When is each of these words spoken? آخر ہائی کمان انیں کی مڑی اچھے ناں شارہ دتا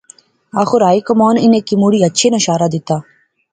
آخر 0.61 0.81
ہائی 0.87 1.01
کمان 1.07 1.35
انیں 1.43 1.65
کی 1.67 1.75
مڑی 1.81 1.99
اچھے 2.07 2.27
ناں 2.31 2.43
شارہ 2.45 2.67
دتا 2.73 2.95